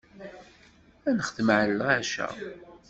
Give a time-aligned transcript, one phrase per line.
[1.07, 2.27] Ad nexdem ɣer leɛca.